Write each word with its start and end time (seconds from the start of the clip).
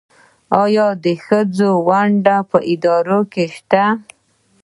آیا 0.63 0.87
د 1.03 1.05
ښځو 1.25 1.69
ونډه 1.87 2.37
په 2.49 2.57
اداره 2.73 3.19
کې 3.31 3.45
شته؟ 3.55 3.85